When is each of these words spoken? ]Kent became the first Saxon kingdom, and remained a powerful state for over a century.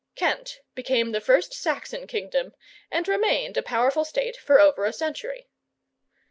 ]Kent 0.15 0.61
became 0.73 1.11
the 1.11 1.21
first 1.21 1.53
Saxon 1.53 2.07
kingdom, 2.07 2.55
and 2.89 3.07
remained 3.07 3.55
a 3.55 3.61
powerful 3.61 4.03
state 4.03 4.35
for 4.35 4.59
over 4.59 4.83
a 4.83 4.93
century. 4.93 5.47